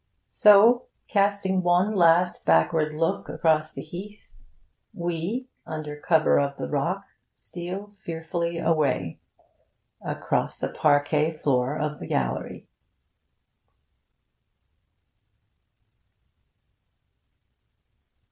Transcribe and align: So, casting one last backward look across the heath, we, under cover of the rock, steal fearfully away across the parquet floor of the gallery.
So, 0.27 0.87
casting 1.07 1.61
one 1.61 1.95
last 1.95 2.43
backward 2.43 2.91
look 2.95 3.29
across 3.29 3.71
the 3.71 3.83
heath, 3.83 4.35
we, 4.95 5.47
under 5.63 5.95
cover 5.95 6.39
of 6.39 6.55
the 6.57 6.67
rock, 6.67 7.03
steal 7.35 7.93
fearfully 7.99 8.57
away 8.57 9.19
across 10.03 10.57
the 10.57 10.69
parquet 10.69 11.29
floor 11.29 11.77
of 11.77 11.99
the 11.99 12.07
gallery. 12.07 12.67